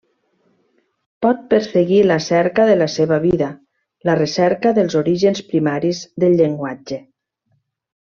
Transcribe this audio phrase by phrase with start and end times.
[1.25, 3.51] Pot perseguir la cerca de la seva vida,
[4.11, 7.05] la recerca dels orígens primaris del llenguatge.